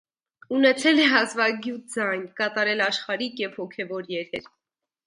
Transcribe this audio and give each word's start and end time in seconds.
Ունեցել 0.59 1.01
է 1.03 1.05
հազվագյուտ 1.11 1.85
ձայն, 1.97 2.25
կատարել 2.43 2.83
աշխարհիկ 2.89 3.43
և 3.47 3.57
հոգևոր 3.63 4.13
երգեր։ 4.19 4.53